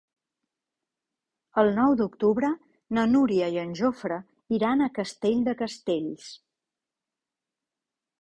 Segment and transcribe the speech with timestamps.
[1.63, 2.49] El nou d'octubre
[2.97, 4.17] na Núria i en Jofre
[4.59, 6.31] iran a Castell de Castells.